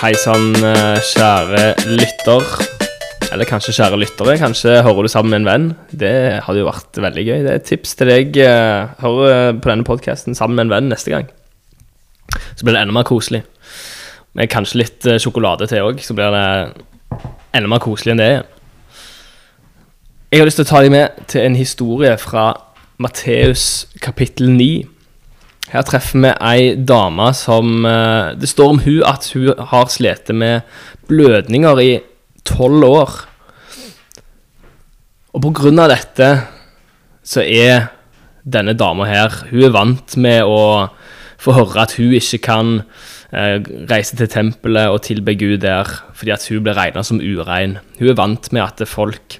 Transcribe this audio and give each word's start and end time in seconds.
Hei 0.00 0.14
sann, 0.16 0.54
eh, 0.64 0.98
kjære 1.12 1.64
lytter. 1.98 2.44
Eller 3.30 3.46
kanskje 3.46 3.74
kjære 3.76 3.98
lyttere. 4.00 4.38
Kanskje 4.40 4.80
hører 4.82 5.02
du 5.04 5.08
sammen 5.12 5.30
med 5.30 5.40
en 5.40 5.48
venn. 5.50 5.66
Det 5.92 6.42
hadde 6.44 6.62
jo 6.62 6.68
vært 6.70 6.96
veldig 7.04 7.24
gøy. 7.26 7.42
Det 7.44 7.50
er 7.50 7.58
et 7.60 7.64
tips 7.68 7.94
til 7.94 8.06
deg. 8.10 8.36
eh, 8.36 8.88
Hør 9.00 9.20
eh, 9.28 9.52
på 9.52 9.70
denne 9.70 9.84
podkasten 9.84 10.34
sammen 10.34 10.56
med 10.56 10.66
en 10.66 10.70
venn 10.74 10.88
neste 10.90 11.10
gang. 11.12 11.28
Så 12.56 12.64
blir 12.64 12.74
det 12.74 12.82
enda 12.82 12.92
mer 12.96 13.04
koselig. 13.04 13.42
Med 14.34 14.48
kanskje 14.50 14.78
litt 14.80 15.02
sjokolade 15.20 15.68
til 15.68 15.82
òg, 15.82 16.00
så 16.00 16.14
blir 16.14 16.30
det 16.30 17.20
enda 17.54 17.68
mer 17.68 17.82
koselig 17.82 18.12
enn 18.14 18.22
det 18.22 18.30
igjen. 18.30 18.48
Jeg 20.30 20.40
har 20.40 20.46
lyst 20.46 20.60
til 20.60 20.64
å 20.64 20.70
ta 20.70 20.80
deg 20.80 20.90
med 20.94 21.26
til 21.26 21.42
en 21.42 21.56
historie 21.58 22.16
fra 22.16 22.54
Matteus 23.02 23.86
kapittel 24.00 24.48
9. 24.54 24.86
Her 25.70 25.84
treffer 25.86 26.18
vi 26.18 26.30
ei 26.34 26.70
dame 26.74 27.28
som 27.38 27.84
eh, 27.86 28.34
Det 28.34 28.48
står 28.50 28.72
om 28.74 28.80
hun 28.82 29.02
at 29.06 29.28
hun 29.36 29.66
har 29.70 29.90
slitt 29.92 30.32
med 30.34 30.66
blødninger 31.10 31.82
i 31.82 31.90
tolv 32.46 32.86
år. 32.86 33.12
Og 35.30 35.44
på 35.44 35.52
grunn 35.60 35.78
av 35.78 35.92
dette 35.92 36.30
så 37.22 37.44
er 37.44 37.90
denne 38.42 38.72
dama 38.74 39.06
her 39.06 39.34
Hun 39.50 39.62
er 39.66 39.74
vant 39.74 40.16
med 40.18 40.42
å 40.48 40.88
få 41.40 41.54
høre 41.54 41.84
at 41.84 41.94
hun 42.00 42.16
ikke 42.16 42.40
kan 42.44 42.72
eh, 43.32 43.62
reise 43.88 44.18
til 44.18 44.28
tempelet 44.28 44.90
og 44.90 45.04
tilbe 45.06 45.36
Gud 45.38 45.62
der 45.62 45.88
fordi 46.16 46.34
at 46.34 46.48
hun 46.50 46.66
blir 46.66 46.76
regna 46.76 47.04
som 47.06 47.22
urein. 47.22 47.78
Hun 48.00 48.10
er 48.10 48.18
vant 48.18 48.50
med 48.52 48.66
at 48.66 48.82
folk 48.90 49.38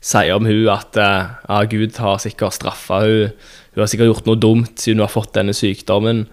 sier 0.00 0.32
om 0.32 0.48
hun 0.48 0.68
at 0.72 0.96
eh, 0.96 1.32
ja, 1.44 1.60
Gud 1.68 1.98
har 2.00 2.20
sikkert 2.22 2.56
straffa 2.56 3.02
hun. 3.04 3.34
Hun 3.74 3.82
har 3.84 3.90
sikkert 3.92 4.10
gjort 4.10 4.26
noe 4.26 4.40
dumt 4.40 4.80
siden 4.80 4.98
hun 4.98 5.06
har 5.06 5.12
fått 5.12 5.34
denne 5.36 5.54
sykdommen. 5.56 6.24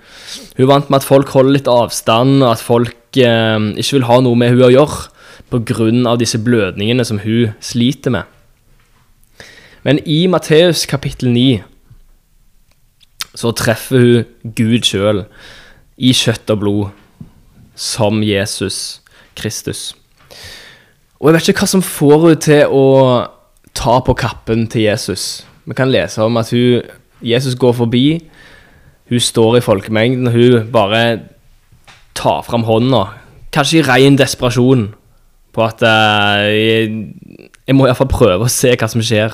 Hun 0.55 0.63
er 0.63 0.71
vant 0.71 0.89
med 0.89 1.01
at 1.01 1.07
folk 1.07 1.29
holder 1.35 1.57
litt 1.59 1.69
avstand, 1.71 2.39
og 2.41 2.55
at 2.55 2.63
folk 2.63 3.19
eh, 3.19 3.59
ikke 3.75 3.99
vil 3.99 4.09
ha 4.09 4.21
noe 4.23 4.39
med 4.39 4.55
hun 4.55 4.65
å 4.69 4.73
gjøre 4.73 5.13
pga. 5.51 6.15
disse 6.17 6.39
blødningene 6.39 7.05
som 7.05 7.19
hun 7.19 7.53
sliter 7.59 8.11
med. 8.11 8.23
Men 9.83 9.99
i 10.05 10.25
Matteus 10.27 10.85
kapittel 10.85 11.29
9 11.31 11.61
så 13.37 13.51
treffer 13.51 13.99
hun 14.01 14.53
Gud 14.57 14.83
sjøl 14.83 15.25
i 15.97 16.11
kjøtt 16.13 16.49
og 16.51 16.59
blod 16.59 16.87
som 17.77 18.23
Jesus 18.23 19.01
Kristus. 19.37 19.93
Og 21.21 21.29
jeg 21.29 21.35
vet 21.37 21.49
ikke 21.49 21.63
hva 21.63 21.69
som 21.69 21.85
får 21.85 22.17
henne 22.25 22.41
til 22.41 22.73
å 22.73 22.85
ta 23.77 23.99
på 24.03 24.15
kappen 24.17 24.65
til 24.71 24.87
Jesus. 24.87 25.45
Vi 25.67 25.75
kan 25.77 25.91
lese 25.91 26.23
om 26.25 26.37
at 26.39 26.51
hun, 26.55 26.85
Jesus 27.21 27.57
går 27.59 27.75
forbi, 27.77 28.05
hun 29.09 29.23
står 29.23 29.57
i 29.57 29.63
folkemengden, 29.65 30.27
og 30.27 30.33
hun 30.33 30.71
bare 30.73 31.01
tar 32.17 32.43
fram 32.47 32.65
hånda, 32.67 33.05
kanskje 33.53 33.81
i 33.81 33.85
ren 33.87 34.17
desperasjon, 34.19 34.89
på 35.53 35.65
at 35.65 35.81
uh, 35.85 36.45
jeg, 36.45 36.89
jeg 37.67 37.75
må 37.75 37.87
iallfall 37.87 38.09
prøve 38.11 38.45
å 38.45 38.51
se 38.51 38.73
hva 38.77 38.89
som 38.89 39.01
skjer. 39.01 39.33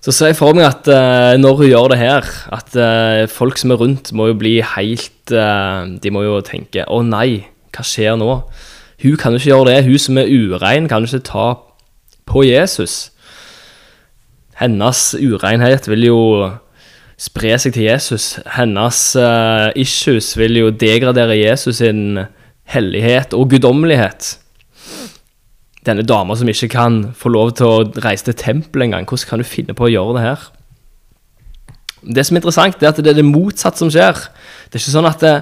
Så 0.00 0.12
ser 0.16 0.32
jeg 0.32 0.38
for 0.38 0.56
meg 0.56 0.66
at 0.68 0.88
uh, 0.88 1.36
når 1.40 1.60
hun 1.60 1.70
gjør 1.70 1.92
det 1.92 2.00
her, 2.00 2.28
at 2.52 2.76
uh, 2.76 3.28
folk 3.30 3.60
som 3.60 3.72
er 3.72 3.80
rundt, 3.80 4.12
må 4.16 4.30
jo 4.30 4.36
bli 4.40 4.58
helt 4.74 5.16
De 5.30 6.10
må 6.10 6.24
jo 6.24 6.40
tenke 6.42 6.82
'Å 6.82 6.96
nei, 7.06 7.46
hva 7.70 7.84
skjer 7.86 8.16
nå?' 8.18 8.42
Hun 9.00 9.16
kan 9.16 9.32
jo 9.32 9.38
ikke 9.38 9.52
gjøre 9.52 9.68
det. 9.70 9.84
Hun 9.86 9.98
som 9.98 10.18
er 10.18 10.28
urein, 10.28 10.88
kan 10.88 11.04
jo 11.04 11.08
ikke 11.08 11.28
ta 11.30 11.46
på 12.28 12.42
Jesus. 12.44 13.12
Hennes 14.60 15.14
urenhet 15.16 15.88
vil 15.88 16.04
jo 16.10 16.20
spre 17.20 17.54
seg 17.60 17.74
til 17.76 17.86
Jesus. 17.88 18.34
Hennes 18.56 19.00
uh, 19.16 19.70
issues 19.78 20.34
vil 20.36 20.58
jo 20.60 20.70
degradere 20.72 21.38
Jesus 21.38 21.80
sin 21.80 22.20
hellighet 22.70 23.34
og 23.36 23.50
guddommelighet. 23.52 24.34
Denne 25.88 26.04
dama 26.04 26.36
som 26.36 26.48
ikke 26.48 26.68
kan 26.74 27.00
få 27.16 27.32
lov 27.32 27.54
til 27.56 27.68
å 27.68 28.04
reise 28.04 28.28
til 28.28 28.36
tempelet 28.36 28.90
engang, 28.90 29.08
hvordan 29.08 29.30
kan 29.30 29.40
du 29.40 29.48
finne 29.48 29.76
på 29.76 29.88
å 29.88 29.92
gjøre 29.92 30.16
det 30.18 30.26
her? 30.26 30.44
Det 32.00 32.24
som 32.24 32.36
er 32.36 32.40
interessant, 32.40 32.80
er 32.80 32.92
at 32.92 33.00
det 33.00 33.12
er 33.12 33.20
det 33.20 33.26
motsatte 33.28 33.80
som 33.80 33.92
skjer. 33.92 34.20
Det 34.68 34.76
er 34.76 34.84
ikke 34.84 34.92
sånn 34.92 35.08
at 35.08 35.24
det, 35.24 35.34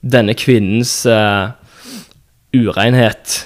denne 0.00 0.36
kvinnens 0.36 1.02
uh, 1.08 1.52
urenhet 2.56 3.42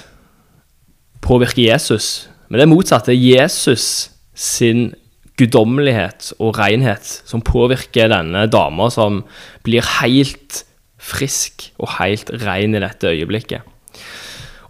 påvirker 1.23 1.63
Jesus, 1.63 2.29
men 2.47 2.59
det 2.59 2.65
er 2.67 2.71
motsatt. 2.71 3.07
Det 3.07 3.15
er 3.15 3.43
Jesus 3.43 4.12
sin 4.33 4.91
guddommelighet 5.39 6.33
og 6.39 6.59
renhet 6.59 7.07
som 7.25 7.41
påvirker 7.45 8.11
denne 8.11 8.45
dama, 8.51 8.89
som 8.93 9.23
blir 9.65 9.85
helt 9.99 10.63
frisk 11.03 11.71
og 11.81 11.95
helt 11.97 12.29
ren 12.43 12.77
i 12.77 12.81
dette 12.83 13.11
øyeblikket. 13.11 13.65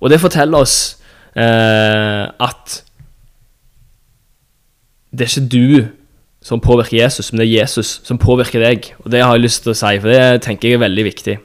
Og 0.02 0.12
det 0.12 0.22
forteller 0.24 0.64
oss 0.66 0.78
eh, 1.36 2.24
at 2.28 2.80
det 5.14 5.28
er 5.28 5.30
ikke 5.30 5.52
du 5.52 5.86
som 6.44 6.60
påvirker 6.60 6.98
Jesus, 6.98 7.32
men 7.32 7.44
det 7.44 7.48
er 7.48 7.62
Jesus 7.62 8.02
som 8.04 8.20
påvirker 8.20 8.64
deg. 8.64 8.90
Og 9.06 9.12
det 9.14 9.22
har 9.24 9.36
jeg 9.36 9.46
lyst 9.46 9.64
til 9.64 9.72
å 9.72 9.78
si, 9.78 10.00
for 10.02 10.12
det 10.12 10.44
tenker 10.44 10.70
jeg 10.72 10.80
er 10.80 10.88
veldig 10.88 11.06
viktig. 11.08 11.38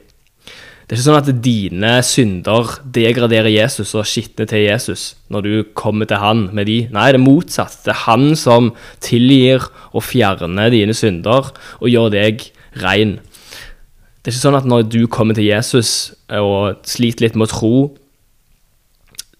Det 0.89 0.95
er 0.95 1.03
ikke 1.03 1.05
sånn 1.05 1.19
at 1.19 1.43
dine 1.45 1.89
synder 2.01 2.71
degraderer 2.89 3.51
Jesus 3.53 3.91
og 3.93 4.07
skitner 4.09 4.47
til 4.49 4.63
Jesus 4.63 5.03
når 5.29 5.43
du 5.45 5.51
kommer 5.77 6.09
til 6.09 6.17
han 6.17 6.47
med 6.57 6.65
de. 6.65 6.79
Nei, 6.89 7.11
det 7.13 7.19
er 7.19 7.21
motsatt. 7.21 7.75
Det 7.85 7.91
er 7.93 7.99
han 8.07 8.31
som 8.33 8.71
tilgir 9.05 9.67
og 9.93 10.01
fjerner 10.07 10.73
dine 10.73 10.95
synder 10.97 11.51
og 11.77 11.91
gjør 11.93 12.09
deg 12.15 12.41
ren. 12.81 13.19
Det 13.21 14.31
er 14.31 14.33
ikke 14.33 14.41
sånn 14.47 14.57
at 14.57 14.65
når 14.65 14.87
du 14.89 15.03
kommer 15.13 15.37
til 15.37 15.45
Jesus 15.51 16.15
og 16.33 16.81
sliter 16.89 17.27
litt 17.27 17.37
med 17.37 17.51
å 17.51 17.53
tro, 17.53 17.75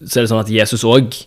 så 0.06 0.20
er 0.20 0.28
det 0.28 0.32
sånn 0.36 0.44
at 0.46 0.54
Jesus 0.54 0.86
òg 0.86 1.18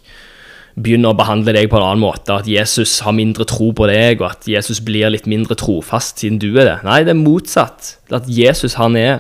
begynner 0.78 1.11
å 1.12 1.19
behandle 1.19 1.56
deg 1.59 1.66
på 1.66 1.81
en 1.81 1.88
annen 1.88 2.05
måte. 2.06 2.38
At 2.38 2.47
Jesus 2.47 3.00
har 3.03 3.19
mindre 3.19 3.43
tro 3.50 3.72
på 3.75 3.91
deg, 3.91 4.22
og 4.22 4.31
at 4.31 4.47
Jesus 4.49 4.78
blir 4.87 5.11
litt 5.11 5.27
mindre 5.27 5.59
trofast 5.59 6.22
siden 6.22 6.38
du 6.38 6.53
er 6.55 6.71
det. 6.71 6.78
Nei, 6.87 7.03
det 7.03 7.16
er 7.16 7.21
motsatt. 7.27 7.97
At 8.15 8.31
Jesus 8.31 8.78
han 8.78 8.94
er 8.97 9.19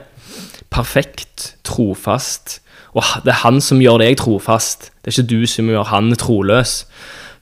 perfekt, 0.72 1.52
trofast, 1.68 2.60
og 2.92 3.04
det 3.24 3.32
er 3.32 3.42
han 3.44 3.60
som 3.64 3.80
gjør 3.80 4.02
deg 4.02 4.18
trofast. 4.20 4.90
Det 5.00 5.12
er 5.12 5.16
ikke 5.16 5.30
du 5.30 5.46
som 5.48 5.70
gjør 5.70 5.88
han 5.88 6.12
troløs. 6.20 6.82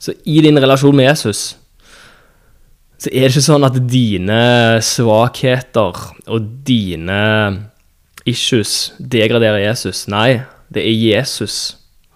Så 0.01 0.15
i 0.25 0.39
din 0.43 0.59
relasjon 0.59 0.95
med 0.95 1.09
Jesus 1.09 1.57
så 3.01 3.09
er 3.09 3.25
det 3.25 3.33
ikke 3.33 3.41
sånn 3.47 3.65
at 3.65 3.77
dine 3.89 4.41
svakheter 4.85 6.01
og 6.29 6.49
dine 6.67 7.21
issues 8.29 8.91
degraderer 8.99 9.63
Jesus. 9.63 10.03
Nei, 10.11 10.43
det 10.69 10.83
er 10.85 10.99
Jesus 11.17 11.55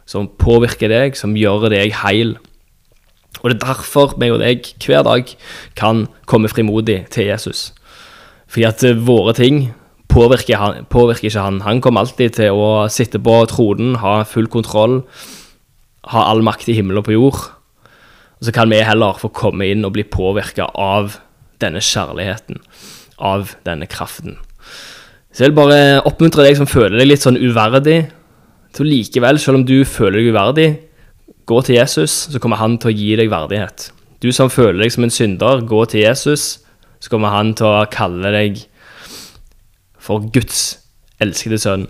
som 0.05 0.27
påvirker 0.29 0.91
deg, 0.91 1.17
som 1.17 1.33
gjør 1.33 1.71
deg 1.73 1.95
heil. 2.03 2.35
Og 3.41 3.49
det 3.49 3.55
er 3.57 3.63
derfor 3.63 4.13
meg 4.21 4.35
og 4.35 4.43
deg 4.43 4.69
hver 4.85 5.01
dag 5.07 5.33
kan 5.77 6.05
komme 6.29 6.53
frimodig 6.53 7.01
til 7.13 7.31
Jesus. 7.31 7.71
Fordi 8.45 8.69
at 8.69 8.85
våre 9.07 9.33
ting 9.33 9.73
påvirker, 10.15 10.59
han, 10.59 10.87
påvirker 10.91 11.29
ikke 11.29 11.43
han. 11.43 11.61
Han 11.65 11.81
kommer 11.83 12.05
alltid 12.05 12.37
til 12.39 12.55
å 12.55 12.87
sitte 12.91 13.19
på 13.21 13.35
tronen, 13.51 13.97
ha 14.01 14.21
full 14.27 14.47
kontroll, 14.51 15.01
ha 16.11 16.25
all 16.29 16.43
makt 16.45 16.71
i 16.71 16.77
himmel 16.77 17.01
og 17.01 17.09
på 17.09 17.15
jord. 17.17 17.41
Og 18.39 18.47
så 18.47 18.53
kan 18.55 18.71
vi 18.71 18.83
heller 18.83 19.19
få 19.19 19.31
komme 19.35 19.67
inn 19.71 19.85
og 19.87 19.95
bli 19.95 20.05
påvirka 20.07 20.69
av 20.71 21.17
denne 21.63 21.81
kjærligheten, 21.83 22.59
av 23.19 23.55
denne 23.67 23.87
kraften. 23.91 24.37
Så 25.31 25.43
jeg 25.43 25.51
vil 25.51 25.59
bare 25.59 25.79
oppmuntre 26.07 26.45
deg 26.45 26.59
som 26.59 26.69
føler 26.69 26.99
deg 26.99 27.09
litt 27.09 27.23
sånn 27.25 27.39
uverdig, 27.39 28.05
til 28.75 28.89
likevel, 28.91 29.39
selv 29.39 29.61
om 29.61 29.63
du 29.67 29.77
føler 29.87 30.19
deg 30.19 30.33
uverdig, 30.35 30.69
gå 31.47 31.59
til 31.63 31.77
Jesus, 31.77 32.25
så 32.31 32.41
kommer 32.43 32.59
han 32.59 32.75
til 32.81 32.91
å 32.91 32.95
gi 32.95 33.13
deg 33.19 33.31
verdighet. 33.31 33.89
Du 34.23 34.31
som 34.35 34.51
føler 34.51 34.81
deg 34.83 34.93
som 34.95 35.05
en 35.07 35.13
synder, 35.13 35.63
gå 35.67 35.81
til 35.91 36.03
Jesus, 36.03 36.57
så 36.99 37.11
kommer 37.11 37.31
han 37.35 37.53
til 37.55 37.69
å 37.69 37.85
kalle 37.91 38.31
deg 38.35 38.65
for 40.05 40.29
Guds 40.33 40.79
elskede 41.19 41.57
sønn. 41.61 41.87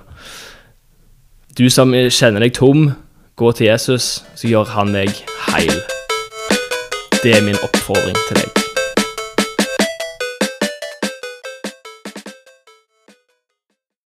Du 1.57 1.67
som 1.71 1.91
kjenner 1.91 2.43
deg 2.43 2.55
tom, 2.55 2.91
gå 3.35 3.51
til 3.51 3.67
Jesus, 3.67 4.23
så 4.35 4.47
gjør 4.47 4.71
han 4.75 4.95
deg 4.95 5.11
heil. 5.49 5.75
Det 7.23 7.35
er 7.35 7.43
min 7.43 7.59
oppfordring 7.63 8.19
til 8.27 8.43
deg. 8.43 8.64